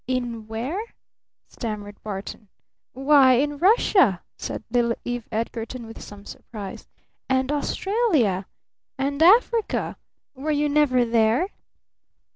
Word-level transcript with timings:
"In 0.07 0.47
where?" 0.47 0.81
stammered 1.47 2.01
Barton. 2.01 2.47
"Why 2.93 3.33
in 3.33 3.59
Russia!" 3.59 4.23
said 4.35 4.63
little 4.71 4.95
Eve 5.05 5.27
Edgarton 5.31 5.85
with 5.85 6.01
some 6.01 6.25
surprise. 6.25 6.87
"And 7.29 7.51
Australia! 7.51 8.47
And 8.97 9.21
Africa! 9.21 9.97
Were 10.33 10.49
you 10.49 10.69
never 10.69 11.05
there?" 11.05 11.49